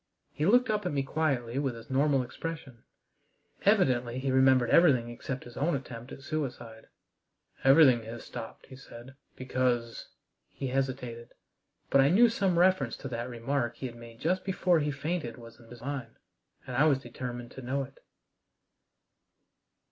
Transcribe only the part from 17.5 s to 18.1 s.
to know it.